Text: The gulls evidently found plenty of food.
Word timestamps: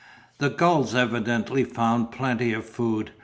The 0.39 0.49
gulls 0.49 0.95
evidently 0.95 1.63
found 1.63 2.09
plenty 2.11 2.53
of 2.53 2.65
food. 2.65 3.11